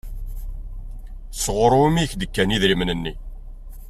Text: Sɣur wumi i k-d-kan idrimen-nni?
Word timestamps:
Sɣur 1.43 1.71
wumi 1.77 1.99
i 2.03 2.07
k-d-kan 2.11 2.53
idrimen-nni? 2.55 3.13